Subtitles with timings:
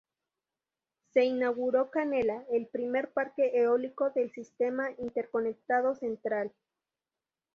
[1.13, 6.51] Se inauguró Canela, el primer Parque Eólico del Sistema Interconectado Central.